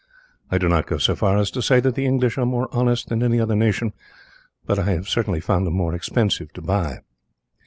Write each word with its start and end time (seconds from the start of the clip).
I 0.49 0.57
do 0.57 0.67
not 0.67 0.87
go 0.87 0.97
so 0.97 1.15
far 1.15 1.37
as 1.37 1.51
to 1.51 1.61
say 1.61 1.79
that 1.79 1.93
the 1.93 2.07
English 2.07 2.35
are 2.39 2.45
more 2.47 2.67
honest 2.71 3.09
than 3.09 3.21
any 3.21 3.39
other 3.39 3.55
nation, 3.55 3.93
but 4.65 4.79
I 4.79 4.85
have 4.93 5.07
found 5.07 5.67
them 5.67 5.75
more 5.75 5.93
expensive 5.93 6.51
to 6.53 6.61
buy. 6.63 7.01